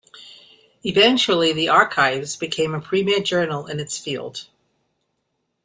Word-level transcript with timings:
Eventually, 0.83 1.53
the 1.53 1.69
"Archives" 1.69 2.35
became 2.35 2.73
a 2.73 2.81
premier 2.81 3.19
journal 3.19 3.67
in 3.67 3.79
its 3.79 3.99
field. 3.99 4.47